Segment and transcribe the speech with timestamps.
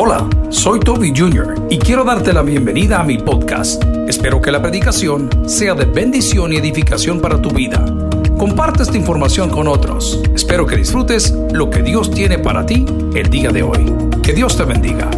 [0.00, 1.66] Hola, soy Toby Jr.
[1.70, 3.82] y quiero darte la bienvenida a mi podcast.
[4.06, 7.84] Espero que la predicación sea de bendición y edificación para tu vida.
[8.38, 10.22] Comparte esta información con otros.
[10.32, 13.92] Espero que disfrutes lo que Dios tiene para ti el día de hoy.
[14.22, 15.10] Que Dios te bendiga.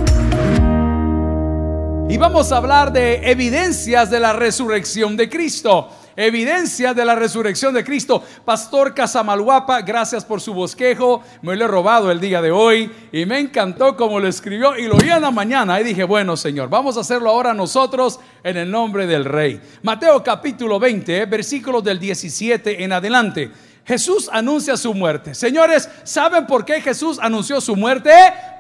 [2.09, 5.91] Y vamos a hablar de evidencias de la resurrección de Cristo
[6.27, 8.23] evidencia de la resurrección de Cristo.
[8.45, 11.23] Pastor Casamaluapa, gracias por su bosquejo.
[11.43, 14.87] Me lo he robado el día de hoy y me encantó como lo escribió y
[14.87, 18.57] lo vi en la mañana y dije, bueno Señor, vamos a hacerlo ahora nosotros en
[18.57, 19.61] el nombre del Rey.
[19.83, 23.51] Mateo capítulo 20, versículos del 17 en adelante.
[23.91, 25.35] Jesús anuncia su muerte.
[25.35, 28.13] Señores, ¿saben por qué Jesús anunció su muerte?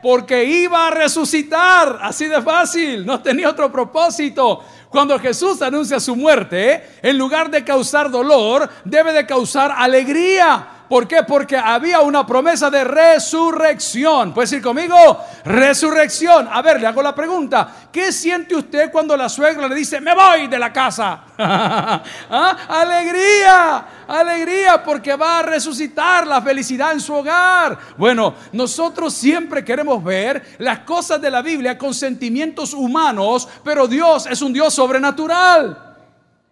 [0.02, 2.00] Porque iba a resucitar.
[2.02, 3.06] Así de fácil.
[3.06, 4.64] No tenía otro propósito.
[4.88, 10.66] Cuando Jesús anuncia su muerte, en lugar de causar dolor, debe de causar alegría.
[10.90, 11.22] ¿Por qué?
[11.22, 14.34] Porque había una promesa de resurrección.
[14.34, 14.96] ¿Puede decir conmigo?
[15.44, 16.48] Resurrección.
[16.50, 17.72] A ver, le hago la pregunta.
[17.92, 21.22] ¿Qué siente usted cuando la suegra le dice, me voy de la casa?
[21.38, 22.56] ¿Ah?
[22.68, 27.78] Alegría, alegría, porque va a resucitar la felicidad en su hogar.
[27.96, 34.26] Bueno, nosotros siempre queremos ver las cosas de la Biblia con sentimientos humanos, pero Dios
[34.26, 35.89] es un Dios sobrenatural.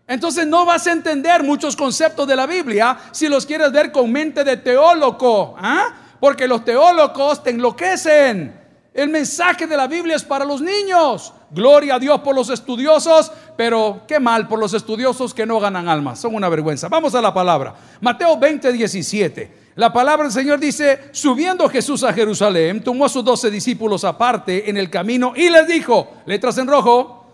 [0.09, 4.11] Entonces no vas a entender muchos conceptos de la Biblia si los quieres ver con
[4.11, 5.89] mente de teólogo, ¿ah?
[6.19, 8.59] porque los teólogos te enloquecen.
[8.95, 11.35] El mensaje de la Biblia es para los niños.
[11.51, 15.89] Gloria a Dios por los estudiosos, pero qué mal por los estudiosos que no ganan
[15.89, 16.19] almas.
[16.19, 16.89] Son una vergüenza.
[16.89, 17.75] Vamos a la palabra.
[18.01, 19.53] Mateo 20, 17.
[19.75, 24.69] La palabra del Señor dice, subiendo Jesús a Jerusalén, tomó a sus doce discípulos aparte
[24.69, 27.27] en el camino y les dijo, letras en rojo,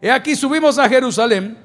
[0.00, 1.64] he aquí subimos a Jerusalén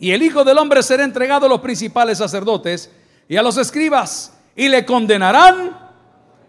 [0.00, 2.90] y el Hijo del Hombre será entregado a los principales sacerdotes
[3.28, 5.76] y a los escribas y le condenarán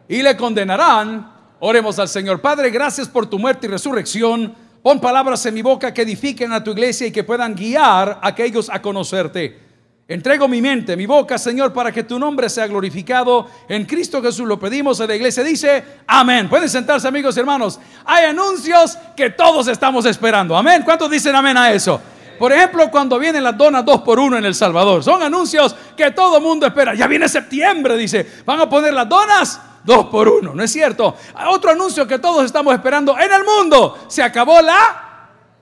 [0.08, 1.34] y le condenarán.
[1.60, 2.42] Oremos al Señor.
[2.42, 4.56] Padre, gracias por tu muerte y resurrección.
[4.82, 8.28] Pon palabras en mi boca que edifiquen a tu iglesia y que puedan guiar a
[8.28, 9.70] aquellos a conocerte.
[10.08, 13.48] Entrego mi mente, mi boca, Señor, para que tu nombre sea glorificado.
[13.68, 15.00] En Cristo Jesús lo pedimos.
[15.00, 16.50] En la iglesia dice, amén.
[16.50, 17.80] Pueden sentarse, amigos y hermanos.
[18.06, 20.58] Hay anuncios que todos estamos esperando.
[20.58, 20.82] Amén.
[20.84, 22.02] ¿Cuántos dicen amén a eso?
[22.40, 25.04] Por ejemplo, cuando vienen las donas dos por uno en El Salvador.
[25.04, 26.96] Son anuncios que todo mundo espera.
[26.96, 28.26] Ya viene septiembre, dice.
[28.46, 30.56] Van a poner las donas dos por uno.
[30.56, 31.16] ¿No es cierto?
[31.50, 34.06] Otro anuncio que todos estamos esperando en el mundo.
[34.08, 35.08] Se acabó la...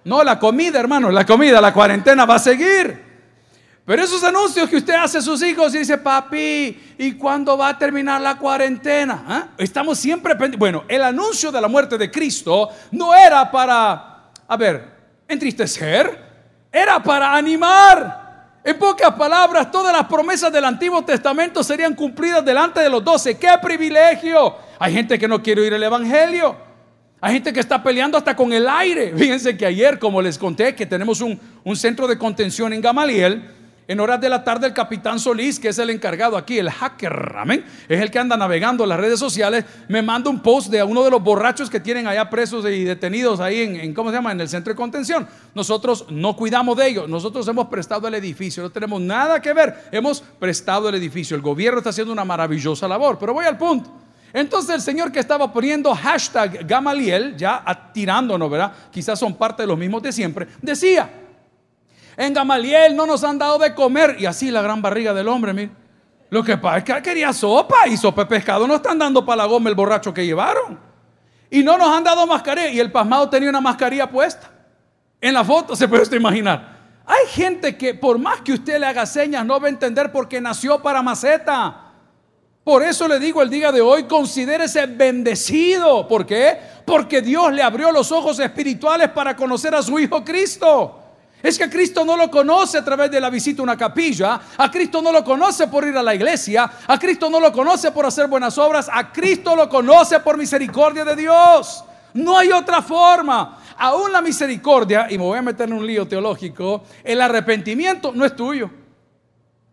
[0.04, 1.10] No, la comida, hermano.
[1.10, 3.08] La comida, la cuarentena va a seguir.
[3.88, 7.70] Pero esos anuncios que usted hace a sus hijos y dice, papi, ¿y cuándo va
[7.70, 9.24] a terminar la cuarentena?
[9.28, 9.48] ¿Ah?
[9.58, 10.60] Estamos siempre pendientes.
[10.60, 14.92] Bueno, el anuncio de la muerte de Cristo no era para, a ver,
[15.26, 16.27] entristecer,
[16.72, 18.28] era para animar.
[18.64, 23.38] En pocas palabras, todas las promesas del Antiguo Testamento serían cumplidas delante de los doce.
[23.38, 24.56] ¡Qué privilegio!
[24.78, 26.56] Hay gente que no quiere oír el Evangelio.
[27.22, 29.14] Hay gente que está peleando hasta con el aire.
[29.18, 33.57] Fíjense que ayer, como les conté, que tenemos un, un centro de contención en Gamaliel,
[33.88, 37.36] en horas de la tarde el capitán Solís, que es el encargado aquí, el hacker,
[37.38, 41.04] amén, es el que anda navegando las redes sociales, me manda un post de uno
[41.04, 44.32] de los borrachos que tienen allá presos y detenidos ahí en, ¿cómo se llama?
[44.32, 45.28] En el centro de contención.
[45.56, 49.88] Nosotros no cuidamos de ellos, nosotros hemos prestado el edificio, no tenemos nada que ver,
[49.92, 51.36] hemos prestado el edificio.
[51.36, 53.90] El gobierno está haciendo una maravillosa labor, pero voy al punto.
[54.34, 58.74] Entonces el señor que estaba poniendo hashtag Gamaliel, ya tirándonos, ¿verdad?
[58.92, 61.10] Quizás son parte de los mismos de siempre, decía,
[62.18, 64.18] en Gamaliel no nos han dado de comer.
[64.20, 65.72] Y así la gran barriga del hombre, mire.
[66.30, 68.68] Lo que pasa es que quería sopa y sopa de pescado.
[68.68, 70.80] No están dando para la goma el borracho que llevaron.
[71.50, 72.70] Y no nos han dado mascarilla.
[72.70, 74.52] Y el pasmado tenía una mascarilla puesta.
[75.22, 76.76] En la foto se puede usted imaginar.
[77.06, 80.42] Hay gente que por más que usted le haga señas no va a entender porque
[80.42, 81.84] nació para maceta.
[82.64, 86.06] Por eso le digo el día de hoy, considérese bendecido.
[86.08, 86.58] ¿Por qué?
[86.84, 91.07] Porque Dios le abrió los ojos espirituales para conocer a su Hijo Cristo.
[91.48, 94.70] Es que Cristo no lo conoce a través de la visita a una capilla, a
[94.70, 98.06] Cristo no lo conoce por ir a la iglesia, a Cristo no lo conoce por
[98.06, 101.86] hacer buenas obras, a Cristo lo conoce por misericordia de Dios.
[102.16, 103.60] No hay otra forma.
[103.78, 108.26] Aún la misericordia, y me voy a meter en un lío teológico, el arrepentimiento no
[108.26, 108.70] es tuyo.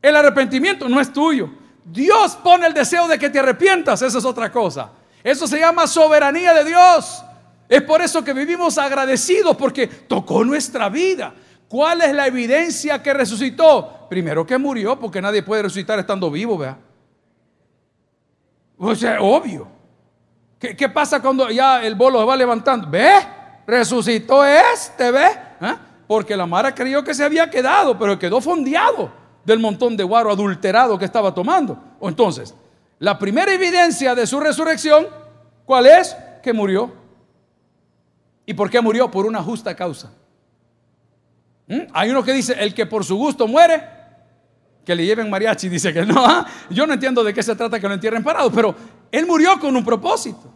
[0.00, 1.50] El arrepentimiento no es tuyo.
[1.84, 4.92] Dios pone el deseo de que te arrepientas, esa es otra cosa.
[5.24, 7.24] Eso se llama soberanía de Dios.
[7.68, 11.34] Es por eso que vivimos agradecidos porque tocó nuestra vida.
[11.68, 14.06] ¿Cuál es la evidencia que resucitó?
[14.08, 16.78] Primero que murió, porque nadie puede resucitar estando vivo, vea.
[18.78, 19.68] O sea, obvio.
[20.58, 22.88] ¿Qué, pasa cuando ya el bolo se va levantando?
[22.88, 23.10] ¿Ve?
[23.66, 25.26] Resucitó este, ¿ve?
[25.60, 25.78] ¿Ah?
[26.06, 29.10] Porque la Mara creyó que se había quedado, pero quedó fondeado
[29.44, 31.78] del montón de guaro adulterado que estaba tomando.
[32.00, 32.54] O entonces,
[32.98, 35.06] la primera evidencia de su resurrección,
[35.66, 36.16] ¿cuál es?
[36.42, 36.92] Que murió.
[38.46, 39.10] ¿Y por qué murió?
[39.10, 40.12] Por una justa causa.
[41.66, 41.80] ¿Mm?
[41.92, 43.82] Hay uno que dice, el que por su gusto muere,
[44.84, 46.24] que le lleven mariachi, dice que no.
[46.24, 46.46] ¿ah?
[46.70, 48.74] Yo no entiendo de qué se trata que lo entierren parado, pero
[49.10, 50.52] él murió con un propósito.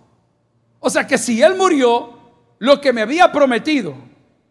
[0.81, 2.19] O sea que si él murió,
[2.58, 3.94] lo que me había prometido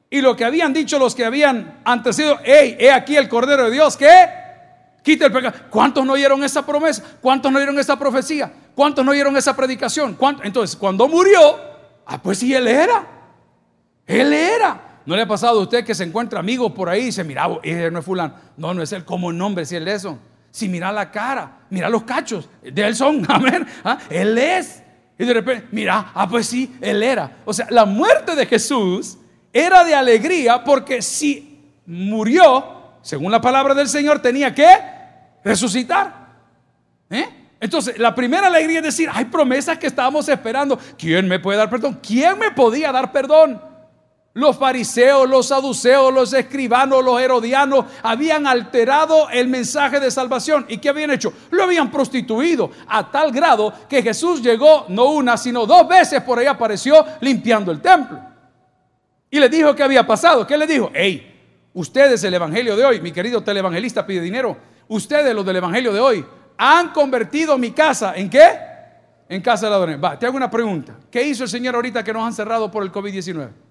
[0.09, 3.71] y lo que habían dicho los que habían antecedido, hey, he aquí el Cordero de
[3.71, 4.07] Dios que
[5.03, 5.56] quita el pecado.
[5.69, 7.03] ¿Cuántos no oyeron esa promesa?
[7.21, 8.51] ¿Cuántos no oyeron esa profecía?
[8.75, 10.18] ¿Cuántos no oyeron esa predicación?
[10.44, 11.39] Entonces, cuando murió,
[12.06, 13.06] ah, pues sí, él era.
[14.06, 14.87] Él era.
[15.07, 17.48] ¿No le ha pasado a usted que se encuentra amigos por ahí y dice, mira,
[17.63, 18.33] ese no es fulano?
[18.57, 19.06] No, no es él.
[19.06, 20.19] como nombre si él es eso?
[20.51, 23.65] Si mira la cara, mira los cachos, de él son, amén.
[23.86, 24.00] ¿ah?
[24.09, 24.83] Él es.
[25.18, 27.38] Y de repente, mira, ah, pues sí, él era.
[27.45, 29.18] O sea, la muerte de Jesús
[29.54, 34.68] era de alegría porque si murió, según la palabra del Señor, tenía que
[35.42, 36.36] resucitar.
[37.10, 37.30] ¿Eh?
[37.62, 40.77] Entonces, la primera alegría es decir, hay promesas que estábamos esperando.
[40.98, 41.98] ¿Quién me puede dar perdón?
[42.06, 43.66] ¿Quién me podía dar perdón?
[44.38, 50.63] Los fariseos, los saduceos, los escribanos, los herodianos habían alterado el mensaje de salvación.
[50.69, 51.34] ¿Y qué habían hecho?
[51.50, 56.38] Lo habían prostituido a tal grado que Jesús llegó no una, sino dos veces por
[56.38, 58.19] ahí apareció limpiando el templo.
[59.31, 60.45] Y le dijo qué había pasado.
[60.45, 60.92] ¿Qué le dijo?
[60.94, 64.56] Hey, ustedes el evangelio de hoy, mi querido televangelista pide dinero.
[64.88, 66.24] Ustedes los del evangelio de hoy
[66.60, 68.51] han convertido mi casa en qué?
[69.30, 70.00] En casa de ladrones.
[70.00, 70.95] Va, te hago una pregunta.
[71.10, 73.66] ¿Qué hizo el Señor ahorita que nos han cerrado por el COVID-19?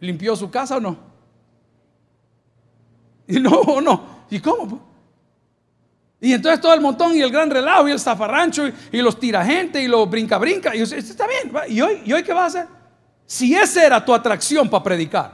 [0.00, 0.96] ¿Limpió su casa o no?
[3.28, 4.24] Y no, no.
[4.30, 4.80] ¿Y cómo?
[6.20, 9.82] Y entonces todo el montón y el gran relajo y el zafarrancho y, los tiragentes
[9.82, 10.74] y los brinca-brinca.
[10.74, 11.52] Y está bien.
[11.68, 12.68] ¿Y hoy, ¿Y hoy qué vas a hacer?
[13.26, 15.32] Si esa era tu atracción para predicar,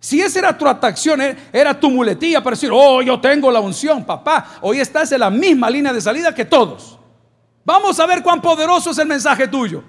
[0.00, 3.60] si esa era tu atracción, eh, era tu muletilla para decir, oh, yo tengo la
[3.60, 6.98] unción, papá, hoy estás en la misma línea de salida que todos.
[7.64, 9.84] Vamos a ver cuán poderoso es el mensaje tuyo.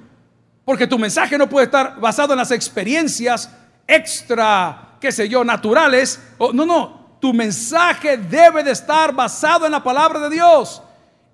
[0.64, 3.50] Porque tu mensaje no puede estar basado en las experiencias
[3.88, 6.20] extra, qué sé yo, naturales.
[6.54, 10.82] no, no, tu mensaje debe de estar basado en la palabra de Dios.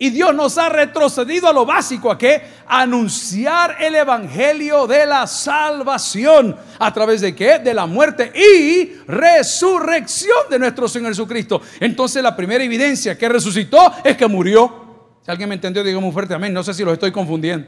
[0.02, 2.42] Y Dios nos ha retrocedido a lo básico, ¿a qué?
[2.68, 6.56] Anunciar el evangelio de la salvación.
[6.80, 7.60] ¿A través de qué?
[7.60, 11.62] De la muerte y resurrección de nuestro Señor Jesucristo.
[11.82, 15.18] Entonces la primera evidencia que resucitó es que murió.
[15.26, 16.54] Si alguien me entendió, diga muy fuerte amén.
[16.54, 17.68] No sé si lo estoy confundiendo.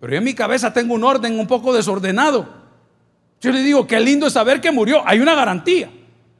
[0.00, 2.63] Pero yo en mi cabeza tengo un orden un poco desordenado.
[3.44, 5.02] Yo le digo, qué lindo es saber que murió.
[5.04, 5.90] Hay una garantía.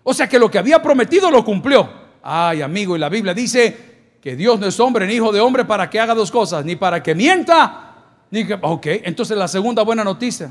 [0.02, 1.86] O sea que lo que había prometido lo cumplió.
[2.22, 5.66] Ay, amigo, y la Biblia dice que Dios no es hombre ni hijo de hombre
[5.66, 7.96] para que haga dos cosas, ni para que mienta,
[8.30, 8.58] ni que...
[8.58, 10.50] Ok, entonces la segunda buena noticia.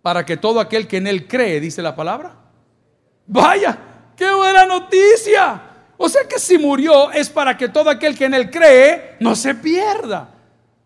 [0.00, 2.34] Para que todo aquel que en él cree, dice la palabra.
[3.26, 3.78] Vaya,
[4.16, 5.60] qué buena noticia.
[5.98, 9.36] O sea que si murió es para que todo aquel que en él cree no
[9.36, 10.30] se pierda.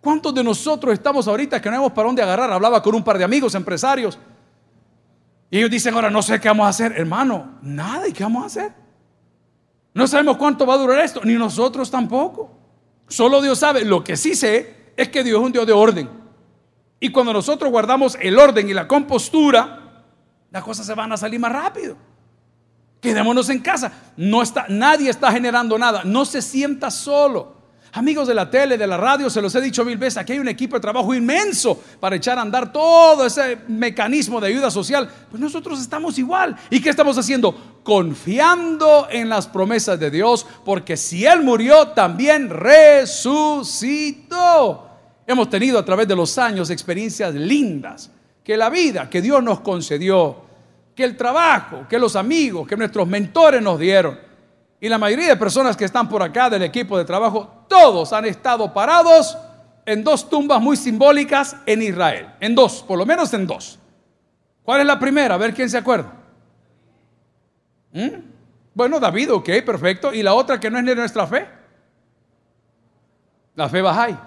[0.05, 2.53] ¿Cuántos de nosotros estamos ahorita que no hemos para dónde agarrar?
[2.53, 4.19] Hablaba con un par de amigos empresarios.
[5.51, 6.93] Y ellos dicen, ahora no sé qué vamos a hacer.
[6.93, 8.73] Hermano, nada, ¿y qué vamos a hacer?
[9.95, 12.51] No sabemos cuánto va a durar esto, ni nosotros tampoco.
[13.09, 13.83] Solo Dios sabe.
[13.87, 16.11] Lo que sí sé es que Dios es un Dios de orden.
[17.01, 20.05] Y cuando nosotros guardamos el orden y la compostura,
[20.51, 21.97] las cosas se van a salir más rápido.
[23.01, 23.91] Quedémonos en casa.
[24.19, 26.03] No está, nadie está generando nada.
[26.05, 27.54] No se sienta solo.
[27.97, 30.41] Amigos de la tele, de la radio, se los he dicho mil veces, aquí hay
[30.41, 35.09] un equipo de trabajo inmenso para echar a andar todo ese mecanismo de ayuda social.
[35.31, 36.57] Pues nosotros estamos igual.
[36.71, 37.79] ¿Y qué estamos haciendo?
[37.85, 43.71] Confiando en las promesas de Dios, porque si Él murió, también resucitó.
[45.25, 48.11] Hemos tenido a través de los años experiencias lindas,
[48.43, 50.43] que la vida que Dios nos concedió,
[50.97, 54.19] que el trabajo, que los amigos, que nuestros mentores nos dieron
[54.85, 58.25] y la mayoría de personas que están por acá del equipo de trabajo, todos han
[58.25, 59.37] estado parados
[59.87, 62.29] en dos tumbas muy simbólicas en Israel.
[62.41, 63.79] En dos, por lo menos en dos.
[64.63, 65.35] ¿Cuál es la primera?
[65.35, 66.13] A ver quién se acuerda.
[67.93, 68.09] ¿Mm?
[68.75, 70.13] Bueno, David, ok, perfecto.
[70.13, 71.47] ¿Y la otra que no es de nuestra fe?
[73.55, 74.19] La fe Bahá'í.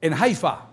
[0.00, 0.66] En Haifa.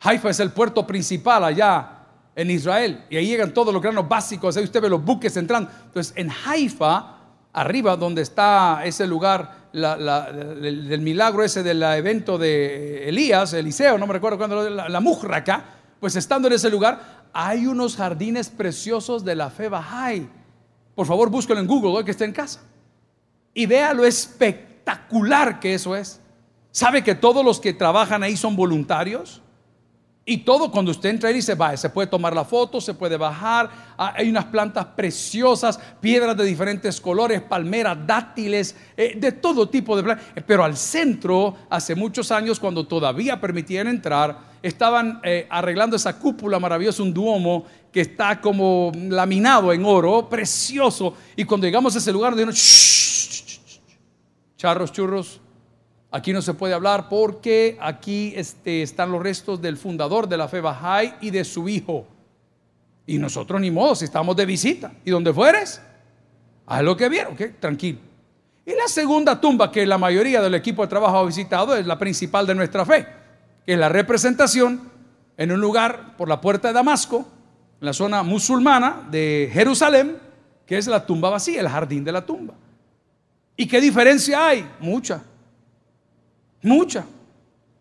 [0.00, 1.98] Haifa es el puerto principal allá
[2.34, 3.04] en Israel.
[3.10, 4.56] Y ahí llegan todos los granos básicos.
[4.56, 5.70] Ahí usted ve los buques entrando.
[5.86, 7.18] Entonces, en Haifa
[7.52, 14.12] arriba donde está ese lugar del, milagro ese del evento de Elías, Eliseo, no me
[14.12, 15.64] recuerdo cuándo, la, la Mujraca,
[16.00, 20.28] pues estando en ese lugar, hay unos jardines preciosos de la fe Bahá'í.
[20.94, 22.60] Por favor, búsquelo en Google, hoy que esté en casa.
[23.54, 26.20] Y vea lo espectacular que eso es.
[26.70, 29.41] ¿Sabe que todos los que trabajan ahí son voluntarios?
[30.24, 33.16] Y todo cuando usted entra y se va, se puede tomar la foto, se puede
[33.16, 39.68] bajar, ah, hay unas plantas preciosas, piedras de diferentes colores, palmeras, dátiles, eh, de todo
[39.68, 40.26] tipo de plantas.
[40.46, 46.60] Pero al centro, hace muchos años, cuando todavía permitían entrar, estaban eh, arreglando esa cúpula
[46.60, 51.14] maravillosa, un duomo que está como laminado en oro, precioso.
[51.34, 52.54] Y cuando llegamos a ese lugar, dijeron,
[54.56, 55.41] charros, churros,
[56.14, 60.46] Aquí no se puede hablar porque aquí este, están los restos del fundador de la
[60.46, 62.06] fe Bahá'í y de su hijo.
[63.06, 64.92] Y nosotros ni modo, si estamos de visita.
[65.06, 65.80] ¿Y donde fueres?
[66.66, 67.58] Haz lo que vieron, ¿ok?
[67.58, 67.98] Tranquilo.
[68.66, 71.98] Y la segunda tumba que la mayoría del equipo de trabajo ha visitado es la
[71.98, 73.06] principal de nuestra fe,
[73.64, 74.82] que es la representación
[75.38, 77.26] en un lugar por la puerta de Damasco,
[77.80, 80.18] en la zona musulmana de Jerusalén,
[80.66, 82.52] que es la tumba vacía, el jardín de la tumba.
[83.56, 84.68] ¿Y qué diferencia hay?
[84.78, 85.22] Mucha.
[86.62, 87.04] Mucha.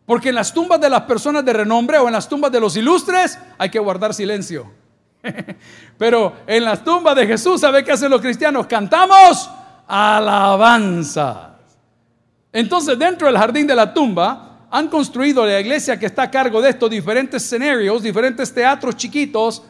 [0.06, 2.76] Porque en las tumbas de las personas de renombre o en las tumbas de los
[2.76, 4.70] ilustres hay que guardar silencio.
[5.98, 8.68] Pero en las tumbas de Jesús, ¿sabe qué hacen los cristianos?
[8.68, 9.50] Cantamos
[9.88, 11.52] alabanzas.
[12.52, 16.62] Entonces, dentro del jardín de la tumba, han construido la iglesia que está a cargo
[16.62, 19.64] de estos diferentes escenarios, diferentes teatros chiquitos,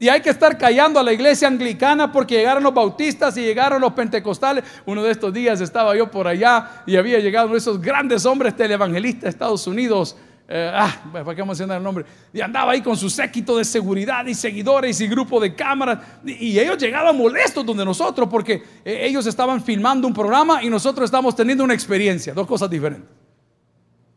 [0.00, 3.80] y hay que estar callando a la iglesia anglicana porque llegaron los bautistas y llegaron
[3.80, 4.64] los pentecostales.
[4.86, 8.24] Uno de estos días estaba yo por allá y había llegado uno de esos grandes
[8.24, 10.16] hombres televangelistas de Estados Unidos.
[10.50, 12.06] Eh, ah, ¿para qué a el nombre?
[12.32, 15.98] Y andaba ahí con su séquito de seguridad y seguidores y grupo de cámaras.
[16.24, 21.06] Y, ellos llegaban molestos donde nosotros porque eh, ellos estaban filmando un programa y nosotros
[21.06, 22.32] estamos teniendo una experiencia.
[22.32, 23.27] Dos cosas diferentes.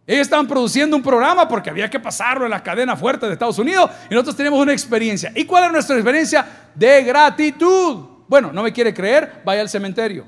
[0.07, 3.59] Ellos estaban produciendo un programa porque había que pasarlo en la cadena fuerte de Estados
[3.59, 5.31] Unidos y nosotros tenemos una experiencia.
[5.35, 6.45] ¿Y cuál es nuestra experiencia?
[6.73, 8.05] De gratitud.
[8.27, 10.25] Bueno, no me quiere creer, vaya al cementerio.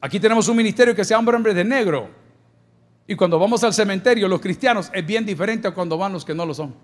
[0.00, 2.10] Aquí tenemos un ministerio que se llama Hombre de Negro.
[3.06, 6.34] Y cuando vamos al cementerio, los cristianos, es bien diferente a cuando van los que
[6.34, 6.74] no lo son.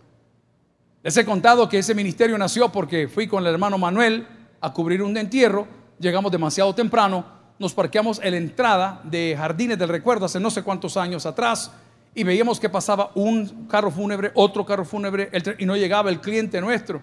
[1.02, 4.26] Les he contado que ese ministerio nació porque fui con el hermano Manuel
[4.61, 5.66] a cubrir un entierro.
[5.99, 10.62] Llegamos demasiado temprano nos parqueamos en la entrada de Jardines del Recuerdo hace no sé
[10.62, 11.71] cuántos años atrás
[12.12, 16.61] y veíamos que pasaba un carro fúnebre, otro carro fúnebre y no llegaba el cliente
[16.61, 17.00] nuestro.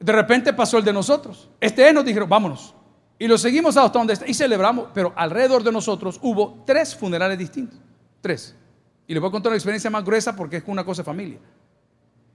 [0.00, 1.48] De repente pasó el de nosotros.
[1.60, 2.74] Este nos dijeron, vámonos.
[3.16, 7.38] Y lo seguimos hasta donde está y celebramos, pero alrededor de nosotros hubo tres funerales
[7.38, 7.78] distintos.
[8.20, 8.56] Tres.
[9.06, 11.38] Y les voy a contar una experiencia más gruesa porque es una cosa de familia.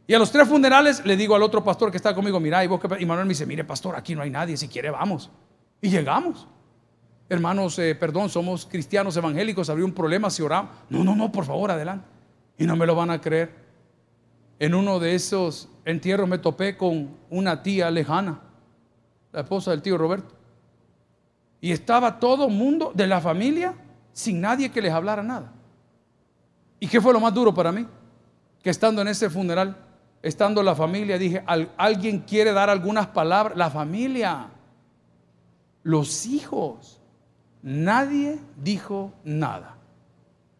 [0.07, 2.67] Y a los tres funerales le digo al otro pastor que está conmigo, mira, y,
[2.67, 5.29] vos, y Manuel me dice, mire pastor, aquí no hay nadie, si quiere vamos.
[5.81, 6.47] Y llegamos
[7.33, 10.71] hermanos, eh, perdón, somos cristianos evangélicos, habría un problema si oramos.
[10.89, 12.07] No, no, no, por favor, adelante.
[12.57, 13.63] Y no me lo van a creer.
[14.59, 18.39] En uno de esos entierros me topé con una tía lejana,
[19.31, 20.35] la esposa del tío Roberto.
[21.59, 23.73] Y estaba todo mundo de la familia
[24.11, 25.51] sin nadie que les hablara nada.
[26.79, 27.87] ¿Y qué fue lo más duro para mí?
[28.61, 29.77] Que estando en ese funeral,
[30.21, 31.43] estando la familia, dije,
[31.77, 33.57] ¿alguien quiere dar algunas palabras?
[33.57, 34.49] La familia,
[35.83, 36.99] los hijos.
[37.63, 39.77] Nadie dijo nada.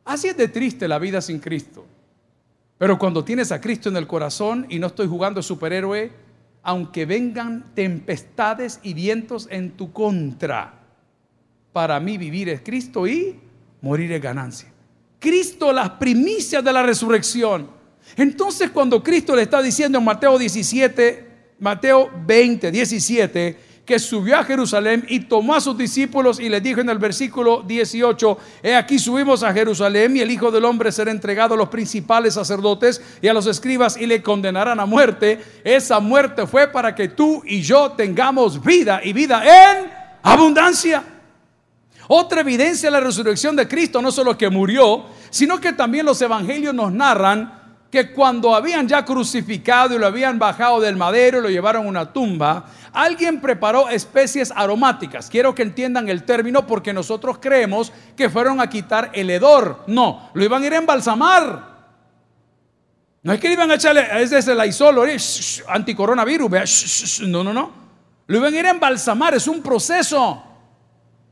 [0.05, 1.85] Así es de triste la vida sin Cristo.
[2.77, 6.11] Pero cuando tienes a Cristo en el corazón y no estoy jugando superhéroe,
[6.63, 10.79] aunque vengan tempestades y vientos en tu contra,
[11.73, 13.39] para mí vivir es Cristo y
[13.81, 14.71] morir es ganancia.
[15.19, 17.69] Cristo las primicias de la resurrección.
[18.15, 21.27] Entonces cuando Cristo le está diciendo en Mateo 17,
[21.59, 26.79] Mateo 20, 17, que subió a Jerusalén y tomó a sus discípulos y les dijo
[26.79, 31.11] en el versículo 18, he aquí subimos a Jerusalén y el Hijo del Hombre será
[31.11, 35.43] entregado a los principales sacerdotes y a los escribas y le condenarán a muerte.
[35.65, 41.03] Esa muerte fue para que tú y yo tengamos vida y vida en abundancia.
[42.07, 46.21] Otra evidencia de la resurrección de Cristo, no solo que murió, sino que también los
[46.21, 47.62] evangelios nos narran
[47.93, 51.89] que cuando habían ya crucificado y lo habían bajado del madero y lo llevaron a
[51.89, 55.29] una tumba, alguien preparó especies aromáticas.
[55.29, 59.83] Quiero que entiendan el término porque nosotros creemos que fueron a quitar el hedor.
[59.85, 61.71] No, lo iban a ir a embalsamar.
[63.21, 64.59] No es que le iban a echarle, ese es el
[65.67, 67.71] anticoronavirus, no, no, no.
[68.25, 70.43] Lo iban a ir a embalsamar, es un proceso.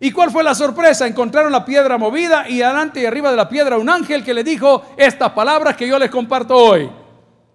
[0.03, 1.05] ¿Y cuál fue la sorpresa?
[1.05, 4.43] Encontraron la piedra movida y adelante y arriba de la piedra un ángel que le
[4.43, 6.89] dijo estas palabras que yo les comparto hoy.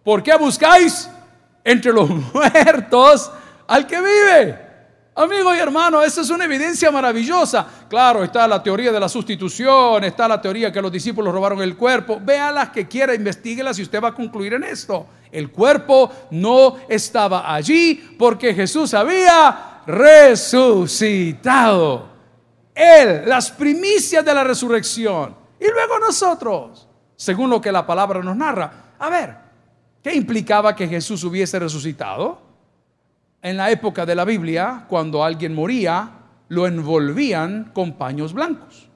[0.05, 1.11] ¿Por qué buscáis
[1.65, 3.33] entre los muertos
[3.67, 4.61] al que vive?
[5.17, 7.67] Amigo y hermano, esa es una evidencia maravillosa.
[7.89, 11.77] Claro, está la teoría de la sustitución, está la teoría que los discípulos robaron el
[11.77, 12.21] cuerpo.
[12.25, 15.09] las que quiera, investiguelas y usted va a concluir en esto.
[15.33, 22.15] El cuerpo no estaba allí porque Jesús había resucitado.
[22.77, 25.35] Él, las primicias de la resurrección.
[25.59, 28.93] Y luego nosotros, según lo que la palabra nos narra.
[28.99, 29.47] A ver,
[30.07, 32.39] ¿Qué implicaba que Jesús hubiese resucitado?
[33.43, 36.11] En la época de la Biblia, cuando alguien moría,
[36.47, 38.89] lo envolvían con paños blancos.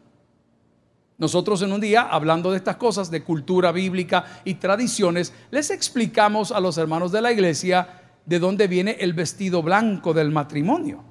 [1.18, 6.52] Nosotros en un día, hablando de estas cosas, de cultura bíblica y tradiciones, les explicamos
[6.52, 7.88] a los hermanos de la iglesia
[8.24, 11.02] de dónde viene el vestido blanco del matrimonio.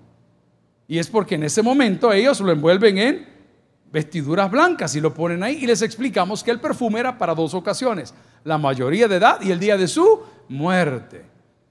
[0.90, 3.28] Y es porque en ese momento ellos lo envuelven en
[3.92, 7.54] vestiduras blancas y lo ponen ahí y les explicamos que el perfume era para dos
[7.54, 8.12] ocasiones,
[8.44, 11.24] la mayoría de edad y el día de su muerte.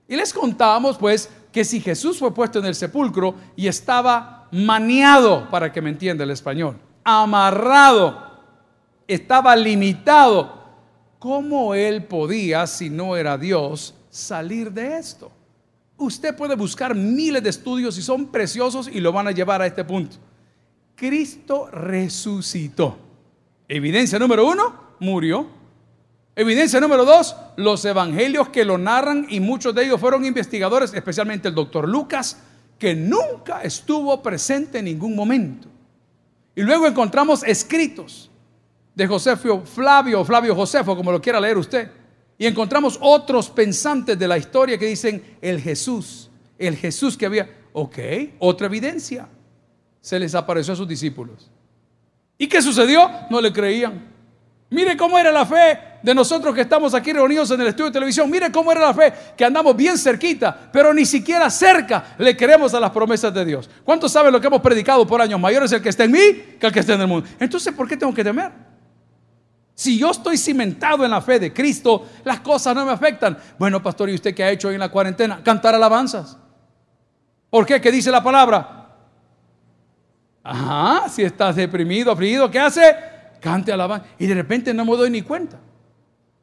[0.07, 5.51] Y les contábamos pues que si Jesús fue puesto en el sepulcro y estaba maniado,
[5.51, 8.39] para que me entienda el español, amarrado,
[9.09, 10.63] estaba limitado,
[11.19, 15.33] ¿cómo él podía, si no era Dios, salir de esto?
[15.99, 19.67] Usted puede buscar miles de estudios y son preciosos y lo van a llevar a
[19.67, 20.17] este punto.
[20.95, 22.97] Cristo resucitó.
[23.69, 25.49] Evidencia número uno, murió.
[26.37, 31.49] Evidencia número dos, los evangelios que lo narran y muchos de ellos fueron investigadores, especialmente
[31.49, 32.39] el doctor Lucas,
[32.79, 35.67] que nunca estuvo presente en ningún momento.
[36.55, 38.31] Y luego encontramos escritos
[38.95, 41.91] de Josefo Flavio, Flavio Josefo, como lo quiera leer usted.
[42.39, 47.51] Y encontramos otros pensantes de la historia que dicen el Jesús, el Jesús que había.
[47.73, 47.99] Ok,
[48.39, 49.29] otra evidencia.
[50.01, 51.51] Se les apareció a sus discípulos.
[52.39, 53.11] ¿Y qué sucedió?
[53.29, 54.17] No le creían.
[54.71, 57.93] Mire cómo era la fe de nosotros que estamos aquí reunidos en el estudio de
[57.93, 58.31] televisión.
[58.31, 62.73] Mire cómo era la fe que andamos bien cerquita, pero ni siquiera cerca le queremos
[62.75, 63.69] a las promesas de Dios.
[63.83, 65.41] ¿Cuántos saben lo que hemos predicado por años?
[65.41, 67.29] Mayores el que está en mí que el que está en el mundo.
[67.41, 68.68] Entonces, ¿por qué tengo que temer?
[69.79, 73.39] Si yo estoy cimentado en la fe de Cristo, las cosas no me afectan.
[73.61, 75.41] Bueno, pastor, ¿y usted qué ha hecho en la cuarentena?
[75.41, 76.37] Cantar alabanzas.
[77.49, 77.81] ¿Por qué?
[77.81, 78.97] ¿Qué dice la palabra?
[80.43, 82.93] Ajá, si estás deprimido, afligido, ¿qué hace?
[83.41, 84.09] cante alabanza.
[84.19, 85.61] Y de repente no me doy ni cuenta.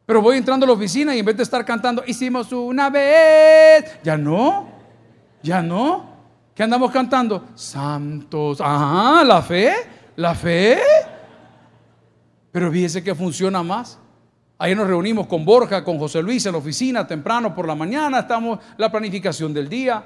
[0.06, 4.00] Pero voy entrando a la oficina y en vez de estar cantando, hicimos una vez,
[4.01, 4.70] ya no,
[5.44, 6.10] ya no.
[6.56, 7.50] ¿Qué andamos cantando?
[7.54, 9.74] Santos, ajá, la fe,
[10.15, 10.80] la fe.
[12.56, 14.00] Pero fíjese que funciona más.
[14.58, 18.20] Ahí nos reunimos con Borja, con José Luis en la oficina temprano por la mañana,
[18.20, 20.01] estamos la planificación del día.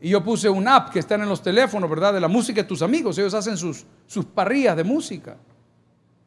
[0.00, 2.14] Y yo puse un app que están en los teléfonos, ¿verdad?
[2.14, 3.18] De la música de tus amigos.
[3.18, 5.36] Ellos hacen sus, sus parrillas de música.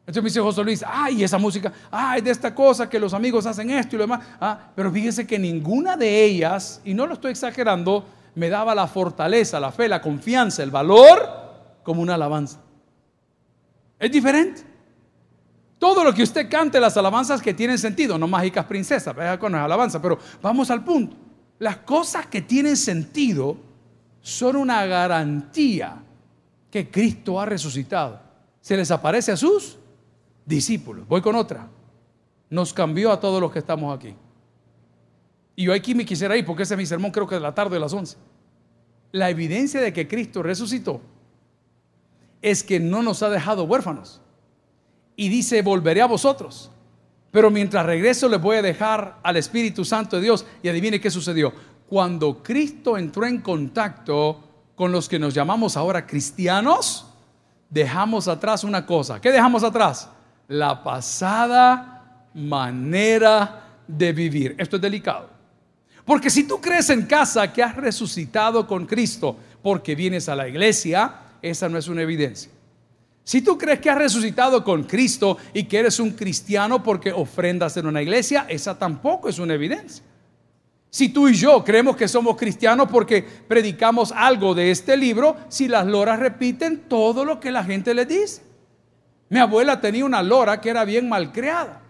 [0.02, 3.46] Entonces me dice José Luis, ay, esa música, ay, de esta cosa que los amigos
[3.46, 4.24] hacen esto y lo demás.
[4.40, 8.86] Ah, pero fíjese que ninguna de ellas, y no lo estoy exagerando, me daba la
[8.86, 11.28] fortaleza, la fe, la confianza, el valor
[11.82, 12.60] como una alabanza.
[13.98, 14.75] Es diferente.
[15.86, 19.62] Todo lo que usted cante, las alabanzas que tienen sentido, no mágicas princesas, con las
[19.62, 21.16] alabanzas, pero vamos al punto.
[21.60, 23.56] Las cosas que tienen sentido
[24.20, 26.02] son una garantía
[26.72, 28.20] que Cristo ha resucitado.
[28.60, 29.78] Se les aparece a sus
[30.44, 31.06] discípulos.
[31.06, 31.68] Voy con otra.
[32.50, 34.12] Nos cambió a todos los que estamos aquí.
[35.54, 37.54] Y yo aquí me quisiera ir porque ese es mi sermón, creo que de la
[37.54, 38.16] tarde de las 11.
[39.12, 41.00] La evidencia de que Cristo resucitó
[42.42, 44.20] es que no nos ha dejado huérfanos.
[45.16, 46.70] Y dice, volveré a vosotros.
[47.30, 50.46] Pero mientras regreso les voy a dejar al Espíritu Santo de Dios.
[50.62, 51.52] Y adivine qué sucedió.
[51.88, 54.40] Cuando Cristo entró en contacto
[54.74, 57.06] con los que nos llamamos ahora cristianos,
[57.70, 59.20] dejamos atrás una cosa.
[59.20, 60.10] ¿Qué dejamos atrás?
[60.48, 64.54] la pasada manera de vivir.
[64.58, 65.30] Esto es delicado.
[66.04, 70.46] Porque si tú crees en casa que has resucitado con Cristo porque vienes a la
[70.46, 72.52] iglesia, esa no es una evidencia.
[73.26, 77.76] Si tú crees que has resucitado con Cristo y que eres un cristiano porque ofrendas
[77.76, 80.04] en una iglesia, esa tampoco es una evidencia.
[80.90, 85.66] Si tú y yo creemos que somos cristianos porque predicamos algo de este libro, si
[85.66, 88.42] las loras repiten todo lo que la gente les dice.
[89.28, 91.82] Mi abuela tenía una lora que era bien malcriada.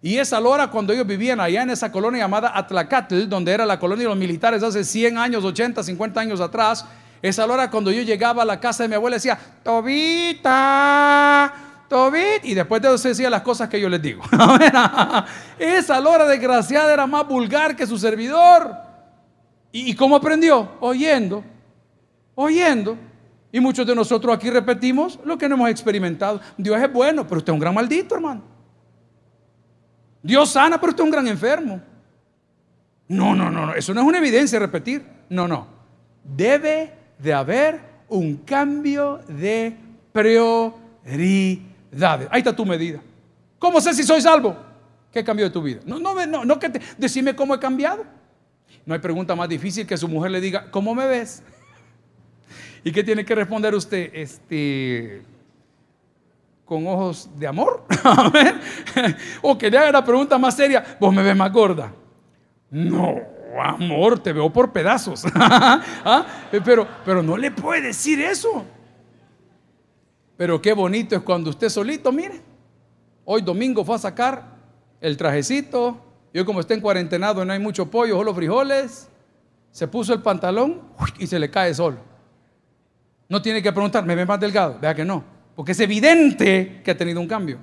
[0.00, 3.80] Y esa lora, cuando ellos vivían allá en esa colonia llamada Atlacatl, donde era la
[3.80, 6.86] colonia de los militares hace 100 años, 80, 50 años atrás,
[7.20, 11.52] esa lora, cuando yo llegaba a la casa de mi abuela, decía, Tobita,
[11.88, 14.22] Tobit, y después de eso decía las cosas que yo les digo.
[15.58, 18.76] esa lora desgraciada era más vulgar que su servidor.
[19.72, 20.72] ¿Y cómo aprendió?
[20.80, 21.44] Oyendo,
[22.34, 22.96] oyendo.
[23.50, 26.40] Y muchos de nosotros aquí repetimos lo que no hemos experimentado.
[26.56, 28.42] Dios es bueno, pero usted es un gran maldito, hermano.
[30.22, 31.80] Dios sana, pero usted es un gran enfermo.
[33.08, 33.74] No, no, no, no.
[33.74, 35.04] Eso no es una evidencia repetir.
[35.30, 35.66] No, no.
[36.22, 39.76] Debe de haber un cambio de
[40.12, 40.82] prioridades.
[42.30, 43.00] Ahí está tu medida.
[43.58, 44.56] ¿Cómo sé si soy salvo?
[45.12, 45.80] ¿Qué cambio de tu vida?
[45.84, 48.04] No, no, no, no que decime cómo he cambiado.
[48.84, 51.42] No hay pregunta más difícil que su mujer le diga, ¿cómo me ves?
[52.84, 54.10] ¿Y qué tiene que responder usted?
[54.14, 55.22] Este,
[56.64, 57.84] con ojos de amor?
[59.42, 61.92] o que le haga la pregunta más seria, vos me ves más gorda.
[62.70, 63.16] No,
[63.62, 65.24] amor, te veo por pedazos.
[65.34, 66.26] ¿Ah?
[66.64, 68.64] pero, pero no le puede decir eso.
[70.36, 72.40] Pero qué bonito es cuando usted solito, mire.
[73.24, 74.56] Hoy domingo fue a sacar
[75.00, 75.98] el trajecito.
[76.32, 79.08] Y hoy como está en cuarentenado no hay mucho pollo, solo frijoles.
[79.70, 80.82] Se puso el pantalón
[81.18, 81.98] y se le cae solo.
[83.28, 84.78] No tiene que preguntar, ¿me ve más delgado?
[84.80, 85.24] Vea que no.
[85.54, 87.58] Porque es evidente que ha tenido un cambio.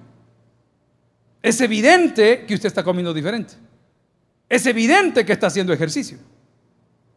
[1.42, 3.54] Es evidente que usted está comiendo diferente.
[4.50, 6.18] Es evidente que está haciendo ejercicio.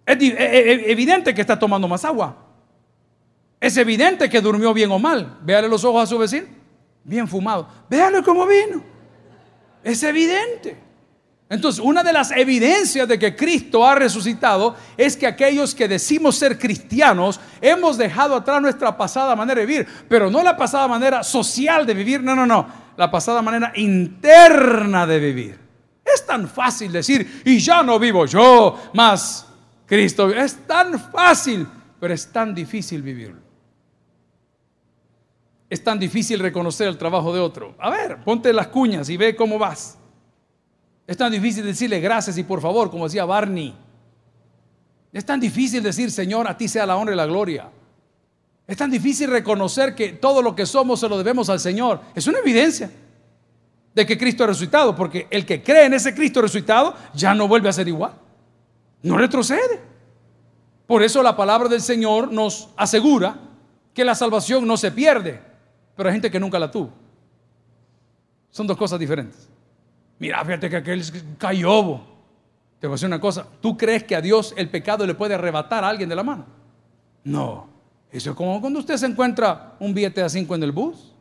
[0.07, 2.37] Es e, e, e, evidente que está tomando más agua.
[3.61, 5.39] Es evidente que durmió bien o mal.
[5.43, 6.47] Véale los ojos a su vecino.
[7.05, 7.69] Bien fumado.
[7.91, 8.83] Véale cómo vino.
[9.83, 10.89] Es evidente.
[11.51, 16.37] Entonces, una de las evidencias de que Cristo ha resucitado es que aquellos que decimos
[16.37, 21.23] ser cristianos hemos dejado atrás nuestra pasada manera de vivir, pero no la pasada manera
[21.23, 22.67] social de vivir, no, no, no,
[22.99, 25.68] la pasada manera interna de vivir.
[26.15, 29.47] Es tan fácil decir, y ya no vivo yo, más
[29.87, 30.31] Cristo.
[30.31, 31.67] Es tan fácil,
[31.99, 33.41] pero es tan difícil vivirlo.
[35.71, 37.75] Es tan difícil reconocer el trabajo de otro.
[37.79, 39.99] A ver, ponte las cuñas y ve cómo vas.
[41.07, 43.75] Es tan difícil decirle gracias y por favor, como decía Barney.
[45.13, 47.71] Es tan difícil decir, Señor, a ti sea la honra y la gloria.
[48.67, 52.01] Es tan difícil reconocer que todo lo que somos se lo debemos al Señor.
[52.15, 52.91] Es una evidencia
[53.99, 57.49] de que Cristo ha resucitado, porque el que cree en ese Cristo resucitado ya no
[57.49, 58.13] vuelve a ser igual.
[59.03, 59.81] No retrocede.
[60.87, 63.41] Por eso la palabra del Señor nos asegura
[63.93, 65.41] que la salvación no se pierde,
[65.97, 66.93] pero hay gente que nunca la tuvo.
[68.53, 69.49] Son dos cosas diferentes.
[70.21, 71.03] Mira, fíjate que aquel
[71.37, 72.01] cayó.
[72.79, 73.49] Te voy a decir una cosa.
[73.61, 76.47] ¿Tú crees que a Dios el pecado le puede arrebatar a alguien de la mano?
[77.25, 77.67] No.
[78.13, 81.17] Eso es como cuando usted se encuentra un billete de cinco en el bus.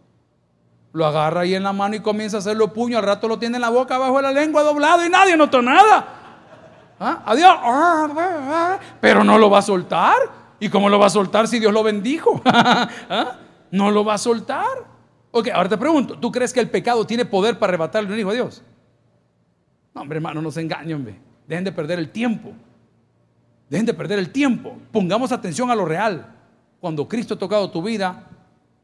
[0.94, 2.98] Lo agarra ahí en la mano y comienza a hacerlo puño.
[2.98, 5.62] Al rato lo tiene en la boca, abajo de la lengua, doblado y nadie notó
[5.62, 6.06] nada.
[7.00, 7.24] ¿Ah?
[7.26, 8.80] Adiós.
[9.00, 10.16] Pero no lo va a soltar.
[10.60, 12.42] ¿Y cómo lo va a soltar si Dios lo bendijo?
[12.46, 13.36] ¿Ah?
[13.72, 14.66] no lo va a soltar.
[15.32, 18.30] Ok, ahora te pregunto, ¿tú crees que el pecado tiene poder para arrebatarle un hijo
[18.30, 18.64] a Dios?
[19.94, 21.20] No, hombre, hermano, no se engañen.
[21.48, 22.54] Dejen de perder el tiempo.
[23.70, 24.78] Dejen de perder el tiempo.
[24.92, 26.34] Pongamos atención a lo real.
[26.80, 28.28] Cuando Cristo ha tocado tu vida,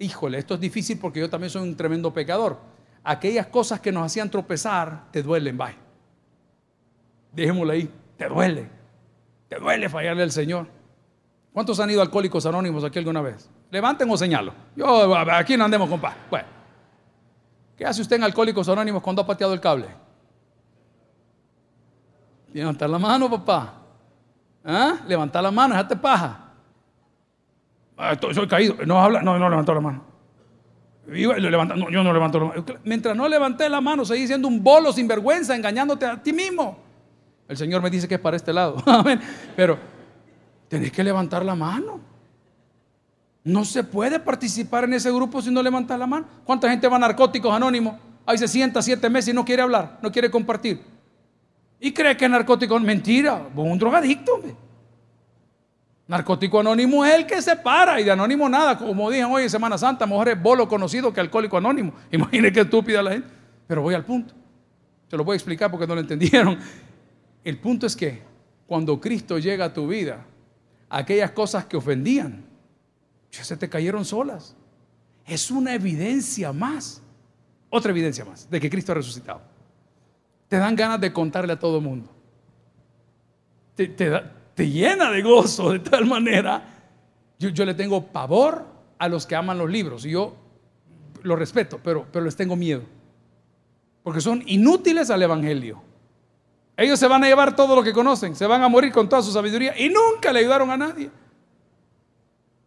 [0.03, 2.57] híjole, esto es difícil porque yo también soy un tremendo pecador.
[3.03, 5.75] Aquellas cosas que nos hacían tropezar, te duelen, bye.
[7.31, 8.69] Dejémoslo ahí, te duele.
[9.49, 10.67] Te duele fallarle al Señor.
[11.51, 13.49] ¿Cuántos han ido alcohólicos anónimos aquí alguna vez?
[13.73, 14.53] Levanten o señalo.
[14.75, 16.15] Yo, aquí no andemos, compa.
[16.29, 16.47] Bueno,
[17.75, 19.87] ¿qué hace usted en Alcohólicos Anónimos cuando ha pateado el cable?
[22.53, 23.73] Levantar la mano, papá.
[24.63, 24.97] ¿Ah?
[25.07, 26.42] Levantar la mano, déjate paja.
[28.03, 28.75] Ah, soy caído.
[28.85, 30.03] No habla, no, no levantó la mano.
[31.07, 32.65] Yo, no, yo no levanto la mano.
[32.83, 36.79] Mientras no levanté la mano, seguí siendo un bolo sin vergüenza, engañándote a ti mismo.
[37.47, 38.83] El Señor me dice que es para este lado.
[39.55, 39.77] Pero
[40.67, 42.01] tenés que levantar la mano.
[43.45, 46.27] No se puede participar en ese grupo si no levanta la mano.
[46.43, 47.95] ¿Cuánta gente va a narcóticos anónimos?
[48.25, 50.81] Ahí se sienta siete meses y no quiere hablar, no quiere compartir.
[51.79, 52.77] Y cree que es narcótico.
[52.81, 54.41] Mentira, un drogadicto.
[56.07, 58.77] Narcótico anónimo es el que se para y de anónimo nada.
[58.77, 61.93] Como dije hoy en Semana Santa, mejor es bolo conocido que alcohólico anónimo.
[62.11, 63.27] Imagine qué estúpida la gente.
[63.67, 64.33] Pero voy al punto.
[65.09, 66.59] Se lo voy a explicar porque no lo entendieron.
[67.43, 68.21] El punto es que
[68.67, 70.25] cuando Cristo llega a tu vida,
[70.89, 72.43] aquellas cosas que ofendían,
[73.31, 74.55] ya se te cayeron solas.
[75.25, 77.01] Es una evidencia más,
[77.69, 79.41] otra evidencia más de que Cristo ha resucitado.
[80.49, 82.09] Te dan ganas de contarle a todo el mundo.
[83.75, 84.21] Te, te,
[84.57, 86.63] llena de gozo de tal manera.
[87.39, 88.65] Yo, yo, le tengo pavor
[88.99, 90.35] a los que aman los libros y yo
[91.23, 92.83] los respeto, pero, pero les tengo miedo.
[94.03, 95.81] Porque son inútiles al Evangelio.
[96.75, 99.21] Ellos se van a llevar todo lo que conocen, se van a morir con toda
[99.21, 101.09] su sabiduría y nunca le ayudaron a nadie.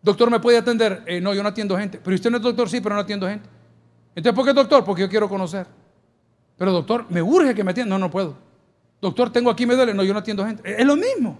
[0.06, 1.02] Doctor, ¿me puede atender?
[1.06, 2.00] Eh, no, yo no atiendo gente.
[2.02, 3.48] Pero usted no es doctor, sí, pero no atiendo gente.
[4.14, 4.84] Entonces, ¿por qué doctor?
[4.84, 5.66] Porque yo quiero conocer.
[6.56, 7.90] Pero doctor, me urge que me atienda.
[7.90, 8.36] No, no puedo.
[9.00, 9.92] Doctor, tengo aquí, me duele.
[9.92, 10.62] No, yo no atiendo gente.
[10.80, 11.36] Es lo mismo.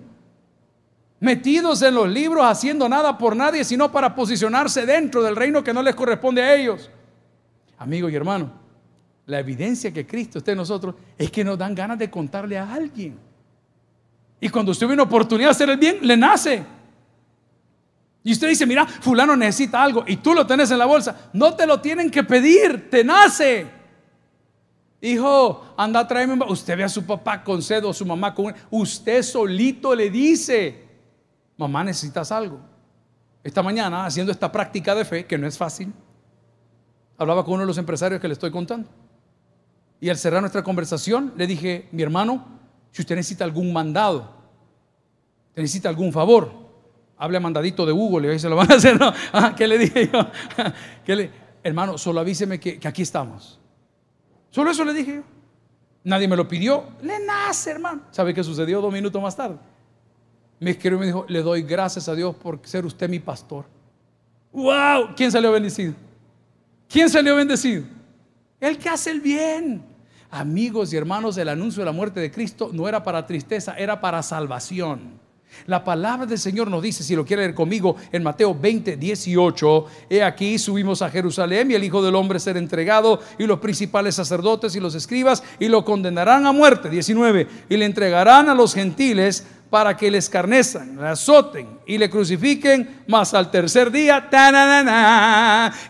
[1.27, 5.75] Metidos en los libros, haciendo nada por nadie, sino para posicionarse dentro del reino que
[5.75, 6.89] no les corresponde a ellos.
[7.79, 8.53] Amigo y hermano,
[9.27, 12.73] la evidencia que Cristo está en nosotros es que nos dan ganas de contarle a
[12.73, 13.19] alguien.
[14.39, 16.65] Y cuando usted ve una oportunidad de hacer el bien, le nace.
[18.23, 21.29] Y usted dice, mira, fulano necesita algo y tú lo tenés en la bolsa.
[21.33, 23.67] No te lo tienen que pedir, te nace.
[25.01, 26.45] Hijo, anda a traerme.
[26.49, 28.55] Usted ve a su papá con sed o su mamá con...
[28.71, 30.86] Usted solito le dice,
[31.57, 32.61] mamá, necesitas algo.
[33.43, 35.93] Esta mañana, haciendo esta práctica de fe, que no es fácil,
[37.19, 38.89] Hablaba con uno de los empresarios que le estoy contando.
[40.01, 42.45] Y al cerrar nuestra conversación, le dije, mi hermano,
[42.91, 44.31] si usted necesita algún mandado,
[45.55, 46.53] necesita algún favor,
[47.17, 48.99] hable a mandadito de Hugo, le se lo van a hacer.
[49.33, 50.27] Ah, ¿Qué le dije yo?
[51.05, 51.31] ¿Qué le?
[51.63, 53.59] Hermano, solo avíseme que, que aquí estamos.
[54.51, 55.23] Solo eso le dije yo.
[56.05, 56.85] Nadie me lo pidió.
[57.03, 58.03] Le nace, hermano.
[58.11, 59.57] ¿Sabe qué sucedió dos minutos más tarde?
[60.59, 63.65] Me escribió y me dijo, le doy gracias a Dios por ser usted mi pastor.
[64.53, 65.15] ¡Wow!
[65.17, 65.95] ¿Quién salió bendecido?
[66.89, 67.85] ¿Quién salió bendecido?
[68.61, 69.83] El que hace el bien.
[70.31, 74.01] Amigos y hermanos, el anuncio de la muerte de Cristo no era para tristeza, era
[74.01, 75.27] para salvación.
[75.67, 79.87] La palabra del Señor nos dice, si lo quiere leer conmigo, en Mateo 20, 18,
[80.11, 84.17] he aquí subimos a Jerusalén y el Hijo del Hombre será entregado y los principales
[84.17, 88.75] sacerdotes y los escribas y lo condenarán a muerte, 19, y le entregarán a los
[88.75, 94.29] gentiles para que le escarnezan, le azoten y le crucifiquen, mas al tercer día,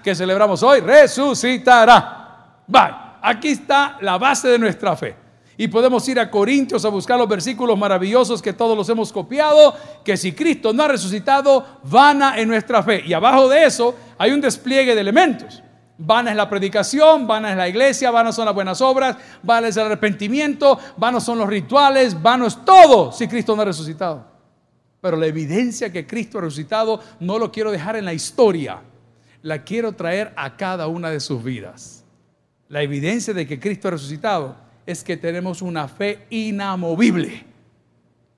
[0.03, 2.62] que celebramos hoy, resucitará.
[2.67, 3.07] Bye.
[3.29, 5.17] Aquí está la base de nuestra fe.
[5.57, 9.75] Y podemos ir a Corintios a buscar los versículos maravillosos que todos los hemos copiado,
[10.05, 13.03] que si Cristo no ha resucitado, vana en nuestra fe.
[13.05, 15.61] Y abajo de eso hay un despliegue de elementos.
[15.98, 19.76] Vana es la predicación, vana es la iglesia, vanas son las buenas obras, vana es
[19.78, 24.24] el arrepentimiento, vanos son los rituales, vano es todo si Cristo no ha resucitado.
[25.00, 28.82] Pero la evidencia que Cristo ha resucitado no lo quiero dejar en la historia,
[29.40, 32.04] la quiero traer a cada una de sus vidas.
[32.68, 37.44] La evidencia de que Cristo ha resucitado es que tenemos una fe inamovible,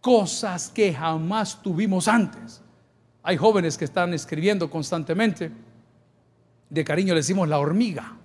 [0.00, 2.62] cosas que jamás tuvimos antes.
[3.22, 5.50] Hay jóvenes que están escribiendo constantemente
[6.70, 8.16] de cariño le decimos la hormiga.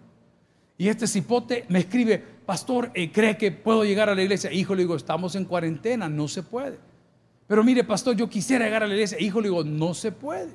[0.77, 4.51] Y este cipote me escribe, pastor, eh, ¿cree que puedo llegar a la iglesia?
[4.51, 6.77] Hijo, le digo, estamos en cuarentena, no se puede.
[7.47, 9.19] Pero mire, pastor, yo quisiera llegar a la iglesia.
[9.19, 10.51] Hijo, le digo, no se puede.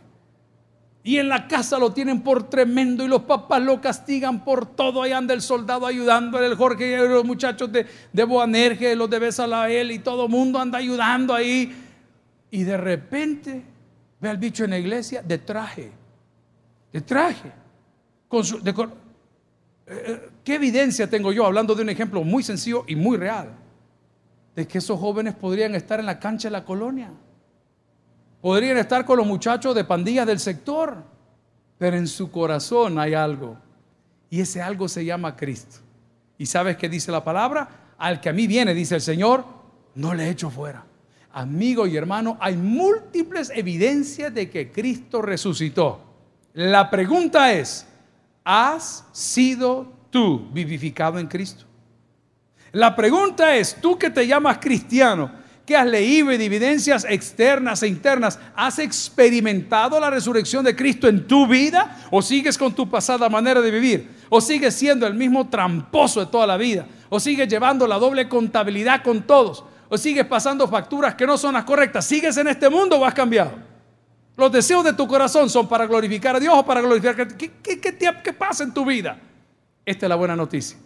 [1.04, 5.02] Y en la casa lo tienen por tremendo y los papás lo castigan por todo.
[5.02, 9.18] Ahí anda el soldado ayudándole, el Jorge y los muchachos de, de Boanerge, los de
[9.18, 11.74] Besalael y todo el mundo anda ayudando ahí.
[12.50, 13.62] Y de repente
[14.20, 15.92] ve al bicho en la iglesia de traje,
[16.92, 17.52] de traje.
[18.30, 18.72] Eh,
[19.86, 23.50] eh, ¿Qué evidencia tengo yo, hablando de un ejemplo muy sencillo y muy real,
[24.54, 27.10] de que esos jóvenes podrían estar en la cancha de la colonia?
[28.40, 31.02] Podrían estar con los muchachos de pandillas del sector,
[31.78, 33.56] pero en su corazón hay algo.
[34.30, 35.78] Y ese algo se llama Cristo.
[36.36, 37.68] ¿Y sabes qué dice la palabra?
[37.98, 39.44] Al que a mí viene, dice el Señor,
[39.94, 40.84] no le echo fuera.
[41.32, 46.00] Amigo y hermano, hay múltiples evidencias de que Cristo resucitó.
[46.54, 47.86] La pregunta es,
[48.50, 51.66] ¿Has sido tú vivificado en Cristo?
[52.72, 55.30] La pregunta es, tú que te llamas cristiano,
[55.66, 61.26] que has leído en evidencias externas e internas, ¿has experimentado la resurrección de Cristo en
[61.26, 62.08] tu vida?
[62.10, 64.08] ¿O sigues con tu pasada manera de vivir?
[64.30, 66.86] ¿O sigues siendo el mismo tramposo de toda la vida?
[67.10, 69.62] ¿O sigues llevando la doble contabilidad con todos?
[69.90, 72.06] ¿O sigues pasando facturas que no son las correctas?
[72.06, 73.77] ¿Sigues en este mundo o has cambiado?
[74.38, 77.50] Los deseos de tu corazón son para glorificar a Dios o para glorificar a ¿Qué,
[77.60, 79.18] qué, qué, pasa en tu vida?
[79.84, 80.78] Esta es la buena noticia.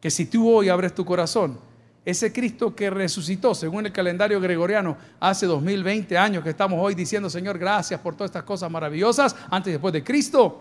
[0.00, 1.60] Que si tú hoy abres tu corazón,
[2.04, 7.30] ese Cristo que resucitó, según el calendario gregoriano, hace 2020 años que estamos hoy diciendo,
[7.30, 10.60] Señor, gracias por todas estas cosas maravillosas, antes y después de Cristo,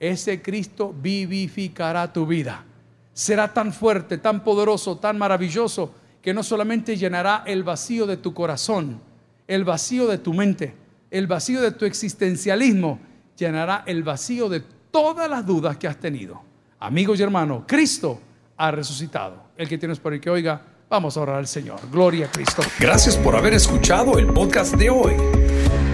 [0.00, 2.64] ese Cristo vivificará tu vida.
[3.12, 8.32] Será tan fuerte, tan poderoso, tan maravilloso, que no solamente llenará el vacío de tu
[8.32, 8.98] corazón,
[9.46, 10.83] el vacío de tu mente,
[11.14, 12.98] el vacío de tu existencialismo
[13.36, 16.42] llenará el vacío de todas las dudas que has tenido.
[16.80, 18.20] Amigos y hermanos, Cristo
[18.56, 19.44] ha resucitado.
[19.56, 21.78] El que tienes por el que oiga, vamos a orar al Señor.
[21.92, 22.62] Gloria a Cristo.
[22.80, 25.12] Gracias por haber escuchado el podcast de hoy.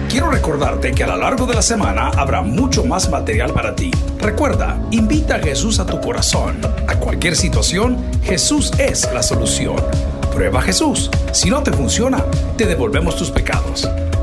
[0.09, 3.91] Quiero recordarte que a lo largo de la semana habrá mucho más material para ti.
[4.19, 6.59] Recuerda, invita a Jesús a tu corazón.
[6.87, 9.75] A cualquier situación, Jesús es la solución.
[10.33, 11.11] Prueba a Jesús.
[11.31, 12.25] Si no te funciona,
[12.57, 13.87] te devolvemos tus pecados.